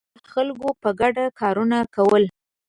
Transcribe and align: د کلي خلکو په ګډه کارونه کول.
د 0.03 0.03
کلي 0.15 0.23
خلکو 0.33 0.69
په 0.81 0.89
ګډه 0.99 1.25
کارونه 1.39 1.77
کول. 1.95 2.23